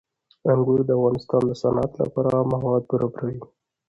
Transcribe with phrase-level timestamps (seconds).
[0.51, 3.39] انګور د افغانستان د صنعت لپاره مواد برابروي.